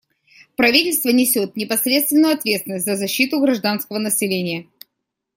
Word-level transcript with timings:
Правительство 0.55 1.09
несет 1.09 1.55
непосредственную 1.55 2.33
ответственность 2.33 2.85
за 2.85 2.95
защиту 2.95 3.39
гражданского 3.39 3.99
населения. 3.99 4.67